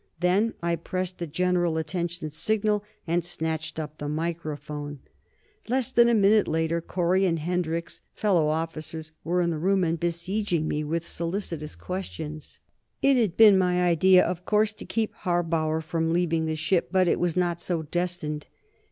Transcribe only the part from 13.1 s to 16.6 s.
had been my idea, of course, to keep Harbauer from leaving the